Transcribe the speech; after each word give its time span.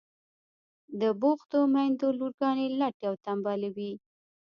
د 1.01 1.03
بوختو 1.21 1.59
میندو 1.73 2.07
لورگانې 2.19 2.67
لټې 2.79 3.03
او 3.09 3.15
تنبلې 3.25 3.69
وي. 3.75 3.91